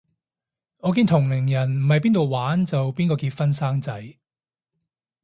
[0.79, 4.17] 我見到同齡人唔係邊到玩就邊個結婚生仔